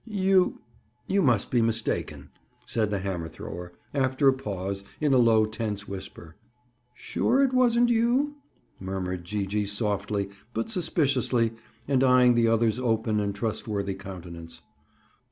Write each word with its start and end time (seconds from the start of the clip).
"You—you 0.07 1.21
must 1.21 1.51
be 1.51 1.61
mistaken," 1.61 2.31
said 2.65 2.89
the 2.89 3.01
hammer 3.01 3.29
thrower, 3.29 3.73
after 3.93 4.27
a 4.27 4.33
pause, 4.33 4.83
in 4.99 5.13
a 5.13 5.19
low 5.19 5.45
tense 5.45 5.87
whisper. 5.87 6.33
"You're 6.33 6.95
sure 6.95 7.43
it 7.43 7.53
wasn't 7.53 7.89
you?" 7.89 8.37
murmured 8.79 9.25
Gee 9.25 9.45
gee 9.45 9.67
softly 9.67 10.31
but 10.55 10.71
suspiciously 10.71 11.53
and 11.87 12.01
eying 12.01 12.33
the 12.33 12.47
other's 12.47 12.79
open 12.79 13.19
and 13.19 13.35
trustworthy 13.35 13.93
countenance. 13.93 14.63